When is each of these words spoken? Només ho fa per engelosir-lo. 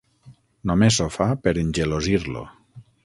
Només 0.71 0.97
ho 1.05 1.07
fa 1.17 1.27
per 1.43 1.53
engelosir-lo. 1.65 2.43